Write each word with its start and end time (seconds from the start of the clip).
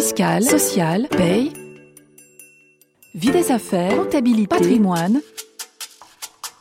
fiscale, 0.00 0.44
sociale, 0.44 1.08
paye, 1.10 1.52
vie 3.16 3.32
des 3.32 3.50
affaires, 3.50 3.96
comptabilité, 3.96 4.46
patrimoine, 4.46 5.20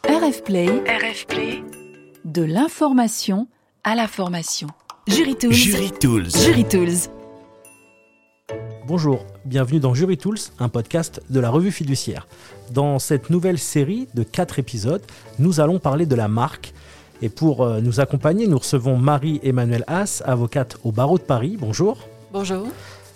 RF 0.09 0.43
Play, 0.43 0.65
RF 0.65 1.27
Play, 1.27 1.63
de 2.25 2.41
l'information 2.41 3.47
à 3.83 3.93
la 3.93 4.07
formation. 4.07 4.69
Jury 5.05 5.35
Tools. 5.35 5.53
Jury 5.53 5.91
Tools. 5.91 6.29
Jury 6.35 6.65
Tools. 6.65 7.11
Bonjour, 8.87 9.23
bienvenue 9.45 9.79
dans 9.79 9.93
Jury 9.93 10.17
Tools, 10.17 10.39
un 10.57 10.69
podcast 10.69 11.21
de 11.29 11.39
la 11.39 11.51
revue 11.51 11.71
fiduciaire. 11.71 12.27
Dans 12.71 12.97
cette 12.97 13.29
nouvelle 13.29 13.59
série 13.59 14.07
de 14.15 14.23
4 14.23 14.57
épisodes, 14.57 15.03
nous 15.37 15.59
allons 15.59 15.77
parler 15.77 16.07
de 16.07 16.15
la 16.15 16.27
marque. 16.27 16.73
Et 17.21 17.29
pour 17.29 17.61
euh, 17.61 17.81
nous 17.81 17.99
accompagner, 17.99 18.47
nous 18.47 18.57
recevons 18.57 18.97
Marie-Emmanuelle 18.97 19.83
Haas, 19.85 20.23
avocate 20.25 20.77
au 20.83 20.91
barreau 20.91 21.19
de 21.19 21.23
Paris. 21.23 21.55
Bonjour. 21.59 21.99
Bonjour. 22.33 22.67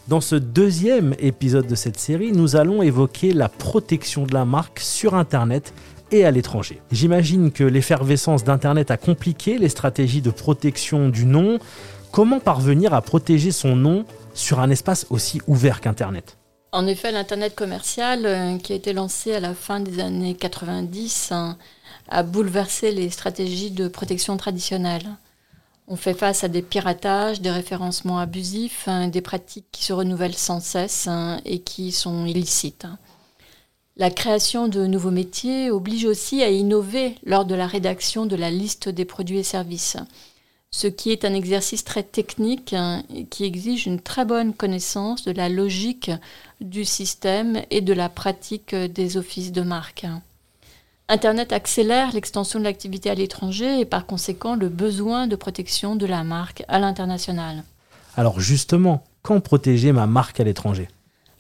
Dans 0.08 0.22
ce 0.22 0.36
deuxième 0.36 1.16
épisode 1.20 1.68
de 1.68 1.76
cette 1.76 2.00
série, 2.00 2.32
nous 2.32 2.56
allons 2.56 2.82
évoquer 2.82 3.34
la 3.34 3.50
protection 3.50 4.26
de 4.26 4.34
la 4.34 4.46
marque 4.46 4.80
sur 4.80 5.14
Internet 5.14 5.74
et 6.12 6.26
à 6.26 6.32
l'étranger. 6.32 6.82
J'imagine 6.92 7.52
que 7.52 7.64
l'effervescence 7.64 8.44
d'Internet 8.44 8.90
a 8.90 8.98
compliqué 8.98 9.58
les 9.60 9.70
stratégies 9.70 10.22
de 10.22 10.32
protection 10.32 11.10
du 11.10 11.26
nom. 11.26 11.60
Comment 12.12 12.40
parvenir 12.40 12.94
à 12.94 13.02
protéger 13.02 13.52
son 13.52 13.76
nom 13.76 14.06
sur 14.34 14.60
un 14.60 14.72
espace 14.72 15.06
aussi 15.12 15.40
ouvert 15.48 15.82
qu'Internet? 15.82 16.38
En 16.74 16.88
effet, 16.88 17.12
l'Internet 17.12 17.54
commercial, 17.54 18.26
euh, 18.26 18.58
qui 18.58 18.74
a 18.74 18.78
été 18.78 18.94
lancé 18.94 19.34
à 19.34 19.40
la 19.40 19.54
fin 19.54 19.80
des 19.80 20.00
années 20.00 20.36
90, 20.36 21.32
hein, 21.32 21.58
a 22.10 22.24
bouleversé 22.24 22.92
les 22.92 23.10
stratégies 23.10 23.72
de 23.72 23.88
protection 23.88 24.36
traditionnelles. 24.36 25.08
On 25.92 25.98
fait 25.98 26.14
face 26.14 26.46
à 26.46 26.48
des 26.48 26.62
piratages, 26.62 27.42
des 27.42 27.52
référencements 27.52 28.20
abusifs, 28.20 28.88
hein, 28.88 29.10
des 29.10 29.20
pratiques 29.20 29.66
qui 29.74 29.84
se 29.84 29.92
renouvellent 29.92 30.38
sans 30.38 30.62
cesse 30.62 31.08
hein, 31.08 31.42
et 31.44 31.60
qui 31.60 31.92
sont 31.92 32.26
illicites. 32.26 32.88
La 33.98 34.10
création 34.10 34.70
de 34.70 34.88
nouveaux 34.88 35.12
métiers 35.12 35.70
oblige 35.70 36.06
aussi 36.06 36.44
à 36.44 36.50
innover 36.50 37.16
lors 37.26 37.44
de 37.44 37.56
la 37.56 37.68
rédaction 37.68 38.26
de 38.26 38.38
la 38.38 38.50
liste 38.50 38.88
des 38.88 39.04
produits 39.04 39.40
et 39.40 39.44
services 39.44 39.98
ce 40.74 40.88
qui 40.88 41.12
est 41.12 41.26
un 41.26 41.34
exercice 41.34 41.84
très 41.84 42.04
technique 42.04 42.72
hein, 42.72 43.04
qui 43.30 43.44
exige 43.44 43.88
une 43.88 44.00
très 44.00 44.24
bonne 44.24 44.54
connaissance 44.54 45.26
de 45.26 45.34
la 45.34 45.50
logique 45.50 46.12
du 46.62 46.86
système 46.86 47.62
et 47.70 47.82
de 47.82 47.92
la 47.92 48.08
pratique 48.08 48.74
des 48.74 49.18
offices 49.18 49.52
de 49.52 49.64
marque. 49.64 50.06
Internet 51.14 51.52
accélère 51.52 52.14
l'extension 52.14 52.58
de 52.58 52.64
l'activité 52.64 53.10
à 53.10 53.16
l'étranger 53.16 53.82
et 53.82 53.86
par 53.86 54.06
conséquent 54.06 54.56
le 54.56 54.70
besoin 54.70 55.28
de 55.28 55.36
protection 55.36 55.98
de 55.98 56.06
la 56.06 56.24
marque 56.24 56.64
à 56.70 56.80
l'international. 56.80 57.66
Alors 58.16 58.40
justement, 58.40 59.04
quand 59.22 59.42
protéger 59.42 59.92
ma 59.92 60.08
marque 60.08 60.40
à 60.40 60.46
l'étranger? 60.46 60.88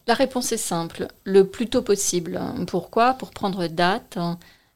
La 0.08 0.14
réponse 0.14 0.52
est 0.52 0.58
simple, 0.58 1.08
le 1.23 1.47
plus 1.47 1.67
tôt 1.67 1.83
possible. 1.83 2.38
Pourquoi? 2.67 3.14
Pour 3.14 3.31
prendre 3.31 3.66
date 3.67 4.17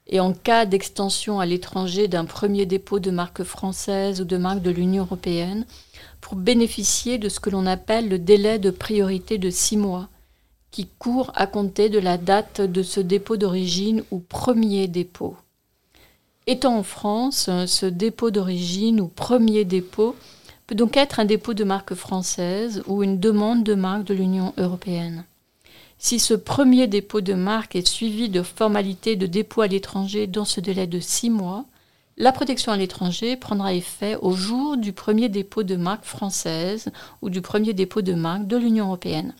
et 0.07 0.21
en 0.21 0.31
cas 0.31 0.65
d'extension 0.65 1.41
à 1.41 1.45
l'étranger 1.45 2.07
d'un 2.07 2.23
premier 2.23 2.65
dépôt 2.65 2.99
de 2.99 3.11
marque 3.11 3.43
française 3.43 4.21
ou 4.21 4.23
de 4.23 4.37
marque 4.37 4.61
de 4.61 4.71
l'Union 4.71 5.03
européenne, 5.03 5.65
pour 6.21 6.35
bénéficier 6.37 7.17
de 7.17 7.27
ce 7.27 7.41
que 7.41 7.49
l'on 7.49 7.65
appelle 7.65 8.07
le 8.07 8.17
délai 8.17 8.59
de 8.59 8.71
priorité 8.71 9.39
de 9.39 9.49
six 9.49 9.75
mois, 9.75 10.07
qui 10.75 10.87
court 10.99 11.31
à 11.35 11.47
compter 11.47 11.87
de 11.87 11.99
la 11.99 12.17
date 12.17 12.59
de 12.59 12.83
ce 12.83 12.99
dépôt 12.99 13.37
d'origine 13.37 14.03
ou 14.11 14.19
premier 14.19 14.89
dépôt. 14.89 15.37
Étant 16.47 16.77
en 16.77 16.83
France, 16.83 17.49
ce 17.65 17.85
dépôt 17.85 18.29
d'origine 18.29 18.99
ou 18.99 19.07
premier 19.07 19.63
dépôt 19.63 20.17
peut 20.67 20.75
donc 20.75 20.97
être 20.97 21.21
un 21.21 21.23
dépôt 21.23 21.53
de 21.53 21.63
marque 21.63 21.93
française 21.93 22.83
ou 22.87 23.03
une 23.03 23.21
demande 23.21 23.63
de 23.63 23.73
marque 23.73 24.03
de 24.03 24.13
l'Union 24.13 24.51
européenne. 24.57 25.23
Si 25.97 26.19
ce 26.19 26.33
premier 26.33 26.87
dépôt 26.87 27.21
de 27.21 27.35
marque 27.35 27.77
est 27.77 27.87
suivi 27.87 28.27
de 28.27 28.41
formalités 28.41 29.15
de 29.15 29.27
dépôt 29.27 29.61
à 29.61 29.67
l'étranger 29.67 30.27
dans 30.27 30.43
ce 30.43 30.59
délai 30.59 30.87
de 30.87 30.99
six 30.99 31.29
mois, 31.29 31.63
la 32.17 32.33
protection 32.33 32.73
à 32.73 32.77
l'étranger 32.77 33.37
prendra 33.37 33.73
effet 33.73 34.17
au 34.17 34.33
jour 34.33 34.75
du 34.75 34.91
premier 34.91 35.29
dépôt 35.29 35.63
de 35.63 35.77
marque 35.77 36.03
française 36.03 36.91
ou 37.21 37.29
du 37.29 37.39
premier 37.41 37.71
dépôt 37.71 38.01
de 38.01 38.13
marque 38.13 38.47
de 38.47 38.57
l'Union 38.57 38.87
européenne. 38.87 39.33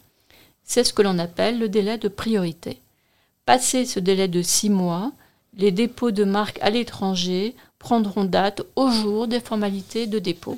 C'est 0.65 0.83
ce 0.83 0.93
que 0.93 1.01
l'on 1.01 1.19
appelle 1.19 1.59
le 1.59 1.69
délai 1.69 1.97
de 1.97 2.07
priorité. 2.07 2.79
Passé 3.45 3.85
ce 3.85 3.99
délai 3.99 4.27
de 4.27 4.41
six 4.41 4.69
mois, 4.69 5.11
les 5.57 5.71
dépôts 5.71 6.11
de 6.11 6.23
marque 6.23 6.59
à 6.61 6.69
l'étranger 6.69 7.55
prendront 7.79 8.25
date 8.25 8.63
au 8.75 8.89
jour 8.89 9.27
des 9.27 9.39
formalités 9.39 10.07
de 10.07 10.19
dépôt. 10.19 10.57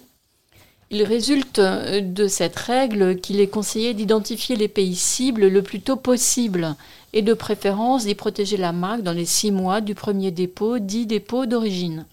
Il 0.89 1.03
résulte 1.03 1.59
euh, 1.59 1.99
de 1.99 2.27
cette 2.27 2.55
règle 2.55 3.19
qu'il 3.19 3.41
est 3.41 3.49
conseillé 3.49 3.93
d'identifier 3.93 4.55
les 4.55 4.69
pays 4.69 4.95
cibles 4.95 5.47
le 5.47 5.61
plus 5.61 5.81
tôt 5.81 5.97
possible 5.97 6.75
et 7.11 7.21
de 7.21 7.33
préférence 7.33 8.05
d'y 8.05 8.15
protéger 8.15 8.55
la 8.55 8.71
marque 8.71 9.01
dans 9.01 9.11
les 9.11 9.25
six 9.25 9.51
mois 9.51 9.81
du 9.81 9.95
premier 9.95 10.31
dépôt, 10.31 10.79
dit 10.79 11.05
dépôt 11.05 11.45
d'origine. 11.45 12.05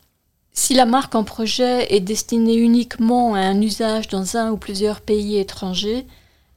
Si 0.53 0.75
la 0.75 0.87
marque 0.87 1.15
en 1.15 1.25
projet 1.25 1.94
est 1.94 2.00
destinée 2.00 2.56
uniquement 2.56 3.34
à 3.34 3.41
un 3.41 3.60
usage 3.60 4.09
dans 4.09 4.37
un 4.37 4.50
ou 4.50 4.56
plusieurs 4.56 5.00
pays 5.00 5.37
étrangers, 5.38 6.04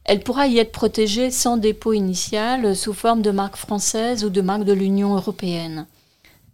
elle 0.07 0.21
pourra 0.21 0.47
y 0.47 0.57
être 0.57 0.71
protégée 0.71 1.31
sans 1.31 1.57
dépôt 1.57 1.91
initial 1.91 2.75
sous 2.75 2.93
forme 2.93 3.21
de 3.21 3.31
marque 3.31 3.57
française 3.57 4.23
ou 4.23 4.29
de 4.29 4.41
marque 4.41 4.63
de 4.63 4.73
l'Union 4.73 5.15
européenne. 5.15 5.85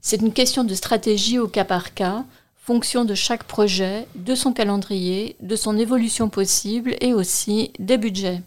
C'est 0.01 0.21
une 0.21 0.33
question 0.33 0.63
de 0.63 0.73
stratégie 0.73 1.37
au 1.37 1.47
cas 1.47 1.63
par 1.63 1.93
cas, 1.93 2.25
fonction 2.57 3.05
de 3.05 3.13
chaque 3.13 3.43
projet, 3.43 4.07
de 4.15 4.33
son 4.33 4.53
calendrier, 4.53 5.35
de 5.39 5.55
son 5.55 5.77
évolution 5.77 6.29
possible 6.29 6.95
et 6.99 7.13
aussi 7.13 7.71
des 7.77 7.97
budgets. 7.97 8.41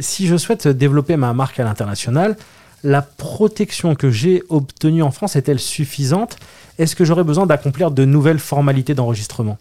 Si 0.00 0.26
je 0.26 0.36
souhaite 0.36 0.66
développer 0.66 1.16
ma 1.16 1.32
marque 1.32 1.60
à 1.60 1.64
l'international, 1.64 2.36
la 2.82 3.02
protection 3.02 3.94
que 3.94 4.10
j'ai 4.10 4.42
obtenue 4.48 5.02
en 5.02 5.10
France 5.12 5.36
est-elle 5.36 5.60
suffisante? 5.60 6.36
Est-ce 6.78 6.96
que 6.96 7.04
j'aurais 7.04 7.24
besoin 7.24 7.46
d'accomplir 7.46 7.90
de 7.92 8.04
nouvelles 8.04 8.38
formalités 8.38 8.94
d'enregistrement? 8.94 9.58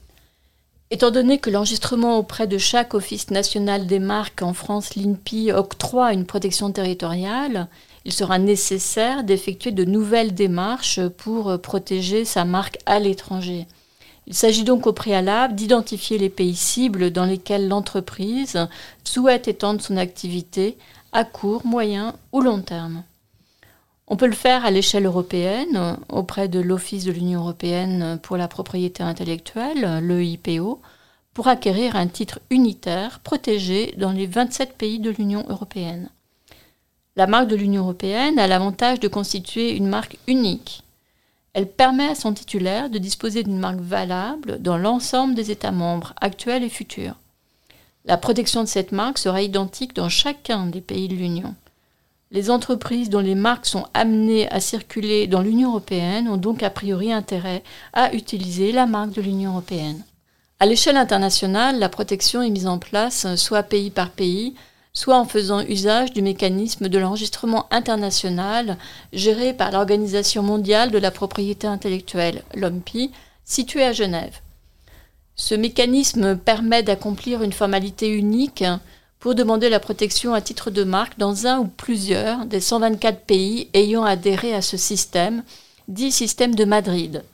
Étant 0.89 1.11
donné 1.11 1.37
que 1.37 1.49
l'enregistrement 1.49 2.17
auprès 2.17 2.47
de 2.47 2.57
chaque 2.57 2.93
Office 2.93 3.29
national 3.29 3.87
des 3.87 3.99
marques 3.99 4.41
en 4.41 4.53
France, 4.53 4.95
l'INPI, 4.95 5.51
octroie 5.51 6.13
une 6.13 6.25
protection 6.25 6.71
territoriale, 6.71 7.67
il 8.05 8.13
sera 8.13 8.39
nécessaire 8.39 9.25
d'effectuer 9.25 9.71
de 9.71 9.83
nouvelles 9.83 10.33
démarches 10.33 11.05
pour 11.17 11.59
protéger 11.59 12.23
sa 12.23 12.45
marque 12.45 12.77
à 12.85 12.99
l'étranger. 12.99 13.67
Il 14.27 14.33
s'agit 14.33 14.63
donc 14.63 14.87
au 14.87 14.93
préalable 14.93 15.55
d'identifier 15.55 16.17
les 16.17 16.29
pays 16.29 16.55
cibles 16.55 17.11
dans 17.11 17.25
lesquels 17.25 17.67
l'entreprise 17.67 18.67
souhaite 19.03 19.49
étendre 19.49 19.81
son 19.81 19.97
activité 19.97 20.77
à 21.11 21.25
court, 21.25 21.65
moyen 21.65 22.15
ou 22.31 22.39
long 22.39 22.61
terme. 22.61 23.03
On 24.07 24.15
peut 24.15 24.27
le 24.27 24.33
faire 24.33 24.65
à 24.65 24.71
l'échelle 24.71 25.05
européenne, 25.05 25.97
auprès 26.07 26.47
de 26.47 26.59
l'Office 26.59 27.03
de 27.03 27.11
l'Union 27.11 27.41
européenne 27.41 28.19
pour 28.23 28.37
la 28.37 28.47
propriété 28.47 29.03
intellectuelle, 29.03 29.99
l'EIPO, 30.01 30.81
pour 31.33 31.47
acquérir 31.47 31.95
un 31.97 32.07
titre 32.07 32.39
unitaire 32.49 33.19
protégé 33.19 33.93
dans 33.97 34.11
les 34.11 34.25
27 34.25 34.77
pays 34.77 34.99
de 34.99 35.09
l'Union 35.09 35.45
européenne. 35.49 36.09
La 37.17 37.27
marque 37.27 37.49
de 37.49 37.55
l'Union 37.55 37.83
européenne 37.83 38.39
a 38.39 38.47
l'avantage 38.47 38.99
de 38.99 39.07
constituer 39.07 39.75
une 39.75 39.87
marque 39.87 40.17
unique. 40.27 40.83
Elle 41.53 41.67
permet 41.67 42.07
à 42.07 42.15
son 42.15 42.33
titulaire 42.33 42.89
de 42.89 42.99
disposer 42.99 43.43
d'une 43.43 43.59
marque 43.59 43.81
valable 43.81 44.61
dans 44.61 44.77
l'ensemble 44.77 45.35
des 45.35 45.51
États 45.51 45.71
membres 45.71 46.13
actuels 46.21 46.63
et 46.63 46.69
futurs. 46.69 47.15
La 48.05 48.17
protection 48.17 48.61
de 48.63 48.67
cette 48.69 48.91
marque 48.93 49.17
sera 49.17 49.41
identique 49.41 49.95
dans 49.95 50.09
chacun 50.09 50.67
des 50.67 50.81
pays 50.81 51.07
de 51.07 51.15
l'Union. 51.15 51.55
Les 52.29 52.49
entreprises 52.49 53.09
dont 53.09 53.21
les 53.21 53.35
marques 53.35 53.65
sont 53.65 53.85
amenées 53.93 54.49
à 54.51 54.59
circuler 54.59 55.27
dans 55.27 55.41
l'Union 55.41 55.69
européenne 55.69 56.27
ont 56.27 56.37
donc 56.37 56.61
a 56.61 56.69
priori 56.69 57.13
intérêt 57.13 57.63
à 57.93 58.13
utiliser 58.13 58.73
la 58.73 58.85
marque 58.85 59.13
de 59.13 59.21
l'Union 59.21 59.51
européenne. 59.51 60.03
À 60.59 60.65
l'échelle 60.65 60.97
internationale, 60.97 61.79
la 61.79 61.87
protection 61.87 62.41
est 62.41 62.49
mise 62.49 62.67
en 62.67 62.79
place 62.79 63.35
soit 63.35 63.63
pays 63.63 63.91
par 63.91 64.09
pays, 64.09 64.55
soit 64.91 65.17
en 65.17 65.25
faisant 65.25 65.61
usage 65.61 66.11
du 66.11 66.21
mécanisme 66.21 66.89
de 66.89 66.97
l'enregistrement 66.97 67.67
international 67.71 68.77
géré 69.13 69.53
par 69.53 69.71
l'Organisation 69.71 70.43
mondiale 70.43 70.91
de 70.91 70.97
la 70.97 71.11
propriété 71.11 71.67
intellectuelle, 71.67 72.41
l'OMPI, 72.55 73.11
située 73.45 73.83
à 73.83 73.93
Genève. 73.93 74.41
Ce 75.35 75.53
mécanisme 75.53 76.35
permet 76.35 76.83
d'accomplir 76.83 77.43
une 77.43 77.53
formalité 77.53 78.09
unique 78.09 78.65
pour 79.27 79.35
demander 79.35 79.67
la 79.67 79.81
protection 79.81 80.33
à 80.33 80.39
titre 80.39 80.71
de 80.71 80.85
marque 80.85 81.17
dans 81.17 81.47
un 81.47 81.59
ou 81.59 81.65
plusieurs 81.67 82.45
des 82.45 82.61
124 82.61 83.25
pays 83.25 83.67
ayant 83.73 84.05
adhéré 84.05 84.53
à 84.53 84.61
ce 84.61 84.77
système, 84.77 85.43
dit 85.89 86.13
système 86.13 86.55
de 86.55 86.63
Madrid. 86.63 87.25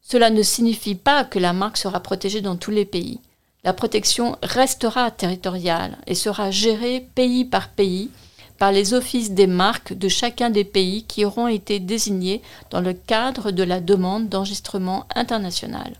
Cela 0.00 0.30
ne 0.30 0.42
signifie 0.42 0.94
pas 0.94 1.24
que 1.24 1.38
la 1.38 1.52
marque 1.52 1.76
sera 1.76 2.00
protégée 2.00 2.40
dans 2.40 2.56
tous 2.56 2.70
les 2.70 2.86
pays 2.86 3.20
la 3.64 3.74
protection 3.74 4.38
restera 4.42 5.10
territoriale 5.10 5.98
et 6.06 6.14
sera 6.14 6.50
gérée 6.50 7.06
pays 7.14 7.44
par 7.44 7.68
pays 7.68 8.08
par 8.56 8.72
les 8.72 8.94
offices 8.94 9.32
des 9.32 9.46
marques 9.46 9.92
de 9.92 10.08
chacun 10.08 10.48
des 10.48 10.64
pays 10.64 11.04
qui 11.04 11.26
auront 11.26 11.48
été 11.48 11.80
désignés 11.80 12.40
dans 12.70 12.80
le 12.80 12.94
cadre 12.94 13.50
de 13.50 13.62
la 13.62 13.80
demande 13.80 14.30
d'enregistrement 14.30 15.04
international. 15.14 15.92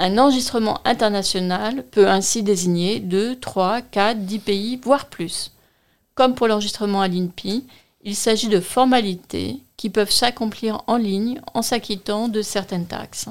Un 0.00 0.16
enregistrement 0.16 0.80
international 0.84 1.84
peut 1.90 2.08
ainsi 2.08 2.44
désigner 2.44 3.00
2, 3.00 3.36
3, 3.40 3.82
4, 3.82 4.20
10 4.20 4.38
pays, 4.38 4.80
voire 4.80 5.06
plus. 5.06 5.50
Comme 6.14 6.36
pour 6.36 6.46
l'enregistrement 6.46 7.00
à 7.00 7.08
l'INPI, 7.08 7.64
il 8.04 8.14
s'agit 8.14 8.48
de 8.48 8.60
formalités 8.60 9.56
qui 9.76 9.90
peuvent 9.90 10.12
s'accomplir 10.12 10.82
en 10.86 10.98
ligne 10.98 11.40
en 11.52 11.62
s'acquittant 11.62 12.28
de 12.28 12.42
certaines 12.42 12.86
taxes. 12.86 13.28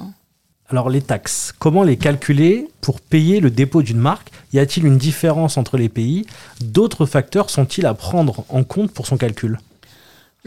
Alors 0.68 0.90
les 0.90 1.02
taxes, 1.02 1.54
comment 1.58 1.84
les 1.84 1.96
calculer 1.96 2.68
pour 2.82 3.00
payer 3.00 3.40
le 3.40 3.50
dépôt 3.50 3.82
d'une 3.82 3.98
marque? 3.98 4.32
Y 4.52 4.60
a-t-il 4.60 4.86
une 4.86 4.98
différence 4.98 5.58
entre 5.58 5.78
les 5.78 5.88
pays? 5.88 6.26
D'autres 6.60 7.06
facteurs 7.06 7.50
sont-ils 7.50 7.86
à 7.86 7.94
prendre 7.94 8.44
en 8.50 8.66
compte 8.66 8.92
pour 8.92 9.08
son 9.08 9.16
calcul? 9.16 9.58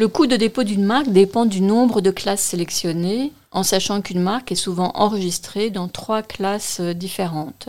Le 0.01 0.09
coût 0.09 0.27
de 0.27 0.37
dépôt 0.37 0.63
d'une 0.63 0.87
marque 0.87 1.11
dépend 1.11 1.45
du 1.45 1.61
nombre 1.61 2.01
de 2.01 2.11
classes 2.11 2.41
sélectionnées, 2.41 3.35
en 3.51 3.63
sachant 3.63 4.01
qu'une 4.01 4.23
marque 4.23 4.51
est 4.51 4.55
souvent 4.55 4.93
enregistrée 4.95 5.69
dans 5.69 5.89
trois 5.89 6.23
classes 6.23 6.81
différentes. 6.81 7.69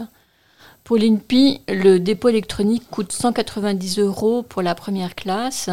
Pour 0.86 0.95
l'INPI, 0.95 1.60
le 1.68 2.00
dépôt 2.00 2.30
électronique 2.30 2.89
coûte 2.89 3.12
190 3.12 4.00
euros 4.00 4.44
pour 4.44 4.62
la 4.62 4.75
première 4.75 5.13
classe 5.13 5.69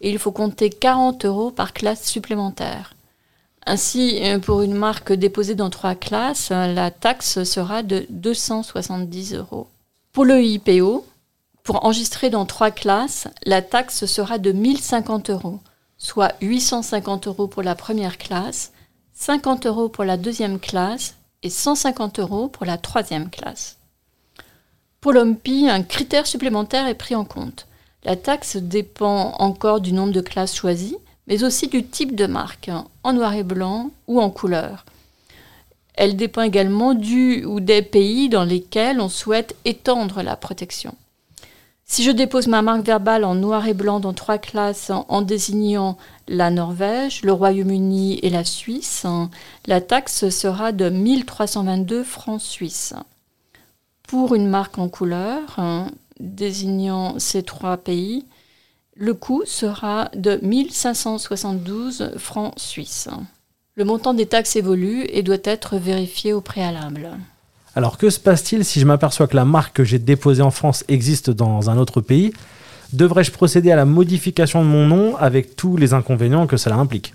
et 0.00 0.08
il 0.08 0.18
faut 0.18 0.32
compter 0.32 0.70
40 0.70 1.26
euros 1.26 1.50
par 1.50 1.74
classe 1.74 2.08
supplémentaire. 2.08 2.94
Ainsi, 3.66 4.18
euh, 4.22 4.38
pour 4.38 4.62
une 4.62 4.76
marque 4.76 5.12
déposée 5.12 5.56
dans 5.56 5.68
trois 5.68 5.94
classes, 5.94 6.48
la 6.48 6.90
taxe 6.90 7.44
sera 7.44 7.82
de 7.82 8.06
270 8.08 9.34
euros. 9.34 9.66
Pour 10.14 10.24
le 10.24 10.42
IPO, 10.42 11.04
pour 11.64 11.84
enregistrer 11.84 12.30
dans 12.30 12.46
trois 12.46 12.70
classes, 12.70 13.28
la 13.44 13.60
taxe 13.60 14.06
sera 14.06 14.38
de 14.38 14.52
1050 14.52 15.28
euros, 15.28 15.58
soit 15.98 16.34
850 16.40 17.26
euros 17.26 17.48
pour 17.48 17.62
la 17.62 17.74
première 17.74 18.18
classe, 18.18 18.72
50 19.14 19.66
euros 19.66 19.88
pour 19.88 20.04
la 20.04 20.16
deuxième 20.16 20.60
classe 20.60 21.16
et 21.42 21.50
150 21.50 22.20
euros 22.20 22.48
pour 22.48 22.64
la 22.64 22.78
troisième 22.78 23.30
classe. 23.30 23.76
Pour 25.00 25.12
l'OMPI, 25.12 25.68
un 25.68 25.82
critère 25.82 26.26
supplémentaire 26.26 26.86
est 26.86 26.94
pris 26.94 27.14
en 27.14 27.24
compte. 27.24 27.66
La 28.04 28.16
taxe 28.16 28.56
dépend 28.56 29.34
encore 29.38 29.80
du 29.80 29.92
nombre 29.92 30.12
de 30.12 30.20
classes 30.20 30.54
choisies, 30.54 30.96
mais 31.26 31.44
aussi 31.44 31.68
du 31.68 31.84
type 31.84 32.16
de 32.16 32.26
marque, 32.26 32.70
en 33.02 33.12
noir 33.12 33.34
et 33.34 33.42
blanc 33.42 33.90
ou 34.06 34.20
en 34.20 34.30
couleur. 34.30 34.84
Elle 35.94 36.16
dépend 36.16 36.42
également 36.42 36.94
du 36.94 37.44
ou 37.44 37.58
des 37.58 37.82
pays 37.82 38.28
dans 38.28 38.44
lesquels 38.44 39.00
on 39.00 39.08
souhaite 39.08 39.56
étendre 39.64 40.22
la 40.22 40.36
protection. 40.36 40.94
Si 41.90 42.04
je 42.04 42.10
dépose 42.10 42.48
ma 42.48 42.60
marque 42.60 42.84
verbale 42.84 43.24
en 43.24 43.34
noir 43.34 43.66
et 43.66 43.72
blanc 43.72 43.98
dans 43.98 44.12
trois 44.12 44.36
classes 44.36 44.90
en 44.90 45.22
désignant 45.22 45.96
la 46.28 46.50
Norvège, 46.50 47.22
le 47.22 47.32
Royaume-Uni 47.32 48.20
et 48.22 48.28
la 48.28 48.44
Suisse, 48.44 49.06
la 49.66 49.80
taxe 49.80 50.28
sera 50.28 50.72
de 50.72 50.90
1322 50.90 52.04
francs 52.04 52.42
suisses. 52.42 52.94
Pour 54.06 54.34
une 54.34 54.48
marque 54.48 54.78
en 54.78 54.90
couleur, 54.90 55.58
désignant 56.20 57.18
ces 57.18 57.42
trois 57.42 57.78
pays, 57.78 58.26
le 58.94 59.14
coût 59.14 59.42
sera 59.46 60.10
de 60.14 60.38
1572 60.42 62.12
francs 62.18 62.52
suisses. 62.58 63.08
Le 63.76 63.84
montant 63.84 64.12
des 64.12 64.26
taxes 64.26 64.56
évolue 64.56 65.06
et 65.08 65.22
doit 65.22 65.36
être 65.42 65.78
vérifié 65.78 66.34
au 66.34 66.42
préalable. 66.42 67.16
Alors 67.74 67.98
que 67.98 68.10
se 68.10 68.18
passe-t-il 68.18 68.64
si 68.64 68.80
je 68.80 68.86
m'aperçois 68.86 69.28
que 69.28 69.36
la 69.36 69.44
marque 69.44 69.76
que 69.76 69.84
j'ai 69.84 69.98
déposée 69.98 70.42
en 70.42 70.50
France 70.50 70.84
existe 70.88 71.30
dans 71.30 71.70
un 71.70 71.78
autre 71.78 72.00
pays? 72.00 72.32
Devrais-je 72.92 73.30
procéder 73.30 73.70
à 73.70 73.76
la 73.76 73.84
modification 73.84 74.62
de 74.62 74.68
mon 74.68 74.86
nom 74.86 75.16
avec 75.16 75.56
tous 75.56 75.76
les 75.76 75.92
inconvénients 75.92 76.46
que 76.46 76.56
cela 76.56 76.76
implique? 76.76 77.14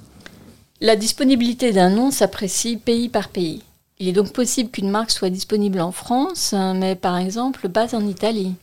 La 0.82 0.96
disponibilité 0.96 1.72
d'un 1.72 1.90
nom 1.90 2.12
s'apprécie 2.12 2.78
pays 2.78 3.10
par 3.10 3.30
pays. 3.30 3.64
Il 4.00 4.08
est 4.08 4.14
donc 4.14 4.34
possible 4.34 4.70
qu'une 4.70 4.90
marque 4.90 5.12
soit 5.12 5.30
disponible 5.30 5.80
en 5.80 5.92
France, 5.92 6.54
mais 6.76 6.96
par 6.96 7.18
exemple 7.18 7.70
pas 7.70 7.96
en 7.96 8.06
Italie. 8.06 8.54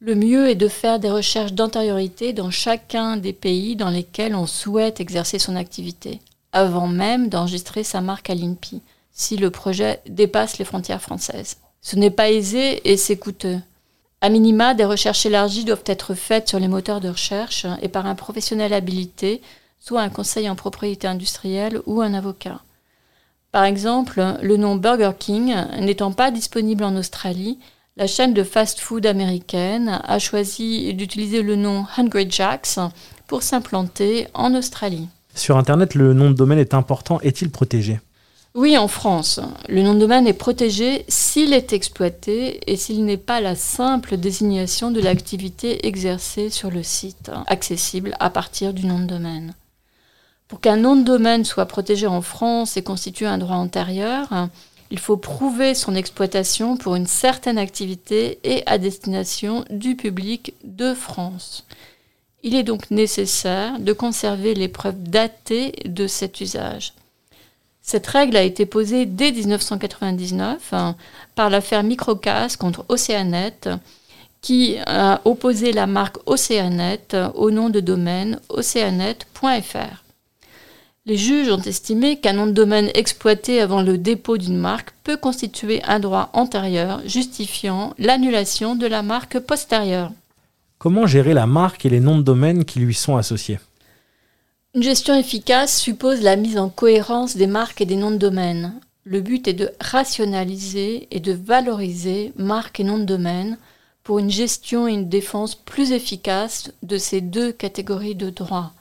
Le 0.00 0.14
mieux 0.14 0.50
est 0.50 0.54
de 0.54 0.68
faire 0.68 0.98
des 0.98 1.10
recherches 1.10 1.52
d'antériorité 1.52 2.32
dans 2.32 2.50
chacun 2.50 3.16
des 3.16 3.32
pays 3.32 3.76
dans 3.76 3.88
lesquels 3.88 4.34
on 4.34 4.46
souhaite 4.46 5.00
exercer 5.00 5.38
son 5.38 5.56
activité, 5.56 6.20
avant 6.52 6.88
même 6.88 7.28
d'enregistrer 7.28 7.84
sa 7.84 8.00
marque 8.00 8.28
à 8.28 8.34
l'INPI, 8.34 8.82
si 9.14 9.36
le 9.36 9.50
projet 9.50 10.00
dépasse 10.06 10.58
les 10.58 10.64
frontières 10.64 11.00
françaises. 11.00 11.56
Ce 11.80 11.96
n'est 11.96 12.10
pas 12.10 12.30
aisé 12.30 12.90
et 12.90 12.96
c'est 12.96 13.16
coûteux. 13.16 13.60
A 14.20 14.28
minima, 14.28 14.74
des 14.74 14.84
recherches 14.84 15.26
élargies 15.26 15.64
doivent 15.64 15.84
être 15.86 16.14
faites 16.14 16.48
sur 16.48 16.58
les 16.58 16.68
moteurs 16.68 17.00
de 17.00 17.08
recherche 17.08 17.66
et 17.82 17.88
par 17.88 18.06
un 18.06 18.14
professionnel 18.14 18.72
habilité, 18.72 19.40
soit 19.78 20.00
un 20.00 20.08
conseil 20.08 20.48
en 20.48 20.56
propriété 20.56 21.06
industrielle 21.06 21.80
ou 21.86 22.00
un 22.00 22.14
avocat. 22.14 22.60
Par 23.52 23.64
exemple, 23.64 24.22
le 24.42 24.56
nom 24.56 24.76
Burger 24.76 25.12
King 25.18 25.54
n'étant 25.78 26.10
pas 26.10 26.30
disponible 26.30 26.84
en 26.84 26.96
Australie, 26.96 27.58
la 27.96 28.08
chaîne 28.08 28.34
de 28.34 28.42
fast-food 28.42 29.06
américaine 29.06 30.00
a 30.02 30.18
choisi 30.18 30.92
d'utiliser 30.94 31.42
le 31.42 31.54
nom 31.54 31.86
Hungry 31.96 32.28
Jacks 32.28 32.80
pour 33.28 33.44
s'implanter 33.44 34.26
en 34.34 34.54
Australie. 34.54 35.06
Sur 35.36 35.56
Internet, 35.56 35.94
le 35.94 36.12
nom 36.14 36.30
de 36.30 36.34
domaine 36.34 36.58
est 36.58 36.74
important. 36.74 37.20
Est-il 37.20 37.50
protégé? 37.50 38.00
Oui, 38.56 38.78
en 38.78 38.86
France. 38.86 39.40
Le 39.68 39.82
nom 39.82 39.94
de 39.94 39.98
domaine 39.98 40.28
est 40.28 40.32
protégé 40.32 41.04
s'il 41.08 41.52
est 41.52 41.72
exploité 41.72 42.60
et 42.70 42.76
s'il 42.76 43.04
n'est 43.04 43.16
pas 43.16 43.40
la 43.40 43.56
simple 43.56 44.16
désignation 44.16 44.92
de 44.92 45.00
l'activité 45.00 45.88
exercée 45.88 46.50
sur 46.50 46.70
le 46.70 46.84
site, 46.84 47.32
accessible 47.48 48.14
à 48.20 48.30
partir 48.30 48.72
du 48.72 48.86
nom 48.86 49.00
de 49.00 49.06
domaine. 49.06 49.54
Pour 50.46 50.60
qu'un 50.60 50.76
nom 50.76 50.94
de 50.94 51.02
domaine 51.02 51.44
soit 51.44 51.66
protégé 51.66 52.06
en 52.06 52.22
France 52.22 52.76
et 52.76 52.84
constitue 52.84 53.26
un 53.26 53.38
droit 53.38 53.56
antérieur, 53.56 54.48
il 54.92 55.00
faut 55.00 55.16
prouver 55.16 55.74
son 55.74 55.96
exploitation 55.96 56.76
pour 56.76 56.94
une 56.94 57.08
certaine 57.08 57.58
activité 57.58 58.38
et 58.44 58.62
à 58.66 58.78
destination 58.78 59.64
du 59.68 59.96
public 59.96 60.54
de 60.62 60.94
France. 60.94 61.66
Il 62.44 62.54
est 62.54 62.62
donc 62.62 62.92
nécessaire 62.92 63.80
de 63.80 63.92
conserver 63.92 64.54
les 64.54 64.68
preuves 64.68 65.02
datées 65.02 65.72
de 65.86 66.06
cet 66.06 66.40
usage. 66.40 66.92
Cette 67.86 68.06
règle 68.06 68.38
a 68.38 68.42
été 68.42 68.64
posée 68.64 69.04
dès 69.04 69.30
1999 69.30 70.72
hein, 70.72 70.96
par 71.34 71.50
l'affaire 71.50 71.82
Microcast 71.82 72.56
contre 72.56 72.86
Océanet, 72.88 73.68
qui 74.40 74.78
a 74.86 75.20
opposé 75.26 75.70
la 75.70 75.86
marque 75.86 76.16
Océanet 76.24 77.14
au 77.34 77.50
nom 77.50 77.68
de 77.68 77.80
domaine 77.80 78.40
océanet.fr. 78.48 80.02
Les 81.04 81.18
juges 81.18 81.50
ont 81.50 81.60
estimé 81.60 82.16
qu'un 82.16 82.32
nom 82.32 82.46
de 82.46 82.52
domaine 82.52 82.90
exploité 82.94 83.60
avant 83.60 83.82
le 83.82 83.98
dépôt 83.98 84.38
d'une 84.38 84.56
marque 84.56 84.94
peut 85.04 85.18
constituer 85.18 85.82
un 85.84 86.00
droit 86.00 86.30
antérieur 86.32 87.02
justifiant 87.04 87.92
l'annulation 87.98 88.76
de 88.76 88.86
la 88.86 89.02
marque 89.02 89.38
postérieure. 89.40 90.10
Comment 90.78 91.06
gérer 91.06 91.34
la 91.34 91.46
marque 91.46 91.84
et 91.84 91.90
les 91.90 92.00
noms 92.00 92.16
de 92.16 92.22
domaine 92.22 92.64
qui 92.64 92.80
lui 92.80 92.94
sont 92.94 93.16
associés? 93.16 93.58
Une 94.74 94.82
gestion 94.82 95.14
efficace 95.14 95.80
suppose 95.80 96.20
la 96.20 96.34
mise 96.34 96.58
en 96.58 96.68
cohérence 96.68 97.36
des 97.36 97.46
marques 97.46 97.80
et 97.80 97.86
des 97.86 97.94
noms 97.94 98.10
de 98.10 98.16
domaine. 98.16 98.74
Le 99.04 99.20
but 99.20 99.46
est 99.46 99.52
de 99.52 99.70
rationaliser 99.80 101.06
et 101.12 101.20
de 101.20 101.32
valoriser 101.32 102.32
marques 102.34 102.80
et 102.80 102.84
noms 102.84 102.98
de 102.98 103.04
domaine 103.04 103.56
pour 104.02 104.18
une 104.18 104.32
gestion 104.32 104.88
et 104.88 104.92
une 104.92 105.08
défense 105.08 105.54
plus 105.54 105.92
efficaces 105.92 106.72
de 106.82 106.98
ces 106.98 107.20
deux 107.20 107.52
catégories 107.52 108.16
de 108.16 108.30
droits. 108.30 108.72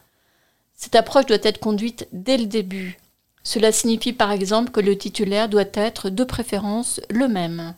Cette 0.76 0.96
approche 0.96 1.28
doit 1.28 1.38
être 1.44 1.60
conduite 1.60 2.08
dès 2.12 2.38
le 2.38 2.48
début. 2.48 2.98
Cela 3.44 3.72
signifie 3.72 4.14
par 4.14 4.32
exemple 4.32 4.72
que 4.72 4.80
le 4.80 4.98
titulaire 4.98 5.48
doit 5.48 5.64
être 5.76 6.10
de 6.10 6.24
préférence 6.24 7.02
le 7.12 7.28
même. 7.28 7.76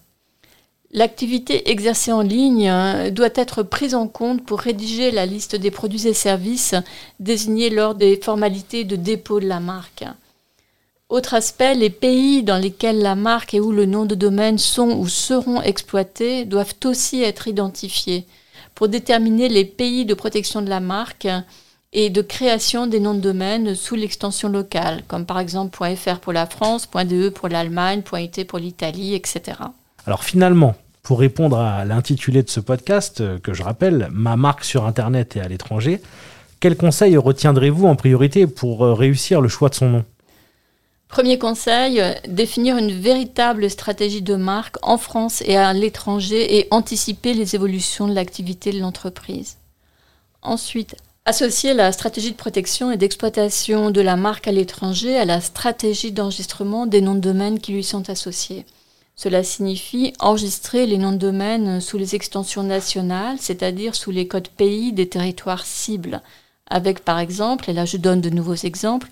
L'activité 0.96 1.72
exercée 1.72 2.14
en 2.14 2.22
ligne 2.22 2.70
euh, 2.70 3.12
doit 3.12 3.28
être 3.36 3.64
prise 3.64 3.96
en 3.96 4.08
compte 4.08 4.46
pour 4.46 4.62
rédiger 4.62 5.12
la 5.12 5.26
liste 5.26 5.58
des 5.58 5.70
produits 5.70 6.08
et 6.08 6.14
services 6.14 6.74
désignés 7.20 7.70
lors 7.70 7.96
des 7.96 8.16
formalités 8.16 8.86
de 8.86 8.96
dépôt 8.96 9.42
de 9.42 9.46
la 9.46 9.60
marque. 9.60 10.06
Autre 11.10 11.34
aspect, 11.34 11.76
les 11.76 11.90
pays 11.90 12.44
dans 12.44 12.58
lesquels 12.58 13.00
la 13.00 13.16
marque 13.16 13.54
et 13.54 13.60
où 13.60 13.74
le 13.74 13.86
nom 13.86 14.06
de 14.06 14.16
domaine 14.16 14.58
sont 14.58 14.98
ou 14.98 15.10
seront 15.10 15.62
exploités 15.62 16.46
doivent 16.46 16.76
aussi 16.86 17.22
être 17.22 17.50
identifiés 17.50 18.26
pour 18.74 18.88
déterminer 18.88 19.50
les 19.50 19.66
pays 19.66 20.06
de 20.06 20.14
protection 20.14 20.62
de 20.62 20.70
la 20.70 20.80
marque 20.80 21.28
et 21.92 22.10
de 22.10 22.22
création 22.22 22.88
des 22.88 23.02
noms 23.02 23.16
de 23.16 23.20
domaine 23.20 23.76
sous 23.76 23.96
l'extension 23.96 24.48
locale, 24.48 25.04
comme 25.10 25.26
par 25.26 25.40
exemple 25.40 25.78
.fr 25.78 26.20
pour 26.22 26.32
la 26.32 26.46
France, 26.46 26.90
.de 26.90 27.28
pour 27.28 27.50
l'Allemagne, 27.50 28.02
.it 28.14 28.48
pour 28.48 28.60
l'Italie, 28.60 29.14
etc. 29.14 29.58
Alors 30.08 30.24
finalement, 30.24 30.74
pour 31.06 31.20
répondre 31.20 31.58
à 31.58 31.86
l'intitulé 31.86 32.44
de 32.44 32.50
ce 32.50 32.60
podcast, 32.60 33.22
euh, 33.22 33.40
que 33.40 33.54
je 33.54 33.64
rappelle, 33.64 34.10
Ma 34.12 34.36
marque 34.36 34.66
sur 34.66 34.86
Internet 34.86 35.38
et 35.38 35.40
à 35.40 35.48
l'étranger, 35.48 36.02
quels 36.60 36.76
conseils 36.76 37.16
retiendrez-vous 37.16 37.86
en 37.86 37.96
priorité 37.96 38.48
pour 38.48 38.84
euh, 38.84 38.94
réussir 38.94 39.40
le 39.40 39.48
choix 39.48 39.70
de 39.70 39.76
son 39.76 39.90
nom? 39.90 40.06
Premier 41.08 41.38
conseil, 41.38 42.02
définir 42.28 42.78
une 42.78 42.92
véritable 42.92 43.70
stratégie 43.70 44.24
de 44.24 44.36
marque 44.36 44.78
en 44.82 44.98
France 44.98 45.44
et 45.46 45.56
à 45.56 45.72
l'étranger 45.72 46.58
et 46.58 46.68
anticiper 46.72 47.34
les 47.34 47.56
évolutions 47.56 48.08
de 48.08 48.14
l'activité 48.14 48.72
de 48.72 48.80
l'entreprise. 48.80 49.58
Ensuite, 50.42 50.96
Associer 51.28 51.74
la 51.74 51.92
stratégie 51.92 52.34
de 52.34 52.38
protection 52.38 52.92
et 52.92 52.98
d'exploitation 52.98 53.90
de 53.90 54.00
la 54.00 54.16
marque 54.16 54.48
à 54.48 54.52
l'étranger 54.52 55.18
à 55.18 55.26
la 55.26 55.42
stratégie 55.42 56.12
d'enregistrement 56.12 56.86
des 56.86 57.02
noms 57.02 57.16
de 57.16 57.20
domaine 57.20 57.60
qui 57.60 57.72
lui 57.72 57.84
sont 57.84 58.12
associés. 58.12 58.64
Cela 59.16 59.44
signifie 59.44 60.14
enregistrer 60.20 60.86
les 60.86 60.98
noms 60.98 61.14
de 61.14 61.18
domaine 61.18 61.80
sous 61.80 61.98
les 61.98 62.16
extensions 62.16 62.64
nationales, 62.64 63.38
c'est-à-dire 63.40 63.96
sous 63.96 64.12
les 64.12 64.28
codes 64.28 64.50
pays 64.50 64.92
des 64.92 65.08
territoires 65.08 65.66
cibles, 65.66 66.22
avec 66.68 67.06
par 67.06 67.20
exemple, 67.20 67.70
et 67.70 67.74
là 67.74 67.86
je 67.86 67.98
donne 67.98 68.22
de 68.22 68.30
nouveaux 68.30 68.56
exemples, 68.56 69.08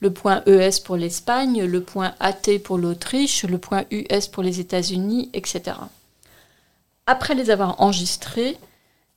le 0.00 0.10
point 0.10 0.42
ES 0.46 0.80
pour 0.84 0.96
l'Espagne, 0.96 1.64
le 1.64 1.82
point 1.82 2.14
AT 2.18 2.58
pour 2.64 2.78
l'Autriche, 2.78 3.44
le 3.44 3.58
point 3.58 3.84
US 3.90 4.26
pour 4.26 4.42
les 4.42 4.58
États-Unis, 4.58 5.30
etc. 5.34 5.76
Après 7.06 7.34
les 7.34 7.50
avoir 7.50 7.80
enregistrés, 7.80 8.56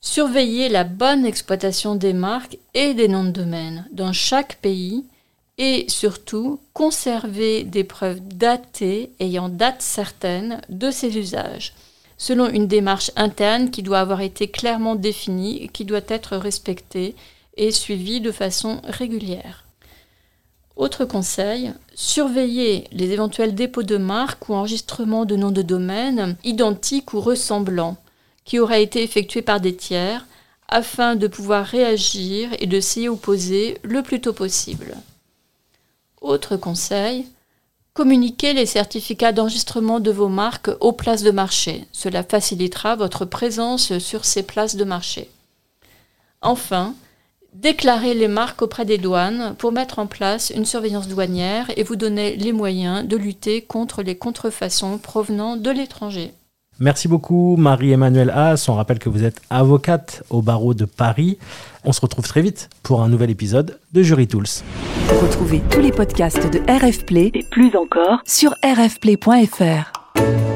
surveillez 0.00 0.68
la 0.68 0.84
bonne 0.84 1.24
exploitation 1.24 1.96
des 1.96 2.12
marques 2.12 2.58
et 2.74 2.94
des 2.94 3.08
noms 3.08 3.24
de 3.24 3.30
domaine 3.30 3.88
dans 3.90 4.12
chaque 4.12 4.58
pays 4.60 5.04
et 5.58 5.86
surtout 5.88 6.60
conserver 6.72 7.64
des 7.64 7.84
preuves 7.84 8.20
datées 8.20 9.10
ayant 9.20 9.48
date 9.48 9.80
certaine 9.80 10.60
de 10.68 10.90
ces 10.90 11.16
usages, 11.16 11.72
selon 12.18 12.48
une 12.48 12.66
démarche 12.66 13.10
interne 13.16 13.70
qui 13.70 13.82
doit 13.82 14.00
avoir 14.00 14.20
été 14.20 14.48
clairement 14.48 14.96
définie 14.96 15.62
et 15.62 15.68
qui 15.68 15.84
doit 15.84 16.00
être 16.08 16.36
respectée 16.36 17.14
et 17.56 17.70
suivie 17.70 18.20
de 18.20 18.32
façon 18.32 18.80
régulière. 18.84 19.64
Autre 20.76 21.06
conseil, 21.06 21.72
surveillez 21.94 22.84
les 22.92 23.10
éventuels 23.12 23.54
dépôts 23.54 23.82
de 23.82 23.96
marques 23.96 24.50
ou 24.50 24.54
enregistrements 24.54 25.24
de 25.24 25.36
noms 25.36 25.50
de 25.50 25.62
domaine 25.62 26.36
identiques 26.44 27.14
ou 27.14 27.20
ressemblants 27.20 27.96
qui 28.44 28.58
auraient 28.58 28.82
été 28.82 29.02
effectués 29.02 29.40
par 29.40 29.60
des 29.60 29.74
tiers 29.74 30.26
afin 30.68 31.16
de 31.16 31.28
pouvoir 31.28 31.64
réagir 31.64 32.50
et 32.58 32.66
de 32.66 32.78
s'y 32.80 33.08
opposer 33.08 33.78
le 33.82 34.02
plus 34.02 34.20
tôt 34.20 34.34
possible. 34.34 34.96
Autre 36.26 36.56
conseil, 36.56 37.24
communiquez 37.94 38.52
les 38.52 38.66
certificats 38.66 39.30
d'enregistrement 39.30 40.00
de 40.00 40.10
vos 40.10 40.26
marques 40.28 40.72
aux 40.80 40.90
places 40.90 41.22
de 41.22 41.30
marché. 41.30 41.84
Cela 41.92 42.24
facilitera 42.24 42.96
votre 42.96 43.24
présence 43.24 43.96
sur 43.98 44.24
ces 44.24 44.42
places 44.42 44.74
de 44.74 44.82
marché. 44.82 45.30
Enfin, 46.42 46.96
déclarez 47.52 48.14
les 48.14 48.26
marques 48.26 48.60
auprès 48.60 48.84
des 48.84 48.98
douanes 48.98 49.54
pour 49.56 49.70
mettre 49.70 50.00
en 50.00 50.08
place 50.08 50.50
une 50.50 50.66
surveillance 50.66 51.06
douanière 51.06 51.70
et 51.76 51.84
vous 51.84 51.94
donner 51.94 52.34
les 52.34 52.52
moyens 52.52 53.06
de 53.06 53.16
lutter 53.16 53.62
contre 53.62 54.02
les 54.02 54.18
contrefaçons 54.18 54.98
provenant 54.98 55.56
de 55.56 55.70
l'étranger. 55.70 56.34
Merci 56.78 57.08
beaucoup 57.08 57.56
Marie-Emmanuelle 57.56 58.30
Haas. 58.30 58.66
On 58.68 58.74
rappelle 58.74 58.98
que 58.98 59.08
vous 59.08 59.24
êtes 59.24 59.40
avocate 59.50 60.22
au 60.30 60.42
barreau 60.42 60.74
de 60.74 60.84
Paris. 60.84 61.38
On 61.84 61.92
se 61.92 62.00
retrouve 62.00 62.26
très 62.26 62.42
vite 62.42 62.68
pour 62.82 63.02
un 63.02 63.08
nouvel 63.08 63.30
épisode 63.30 63.78
de 63.92 64.02
Jury 64.02 64.26
Tools. 64.26 64.46
Retrouvez 65.22 65.62
tous 65.70 65.80
les 65.80 65.92
podcasts 65.92 66.52
de 66.52 66.58
RF 66.70 67.06
Play 67.06 67.30
et 67.32 67.44
plus 67.50 67.74
encore 67.76 68.20
sur 68.26 68.54
rfplay.fr. 68.62 70.55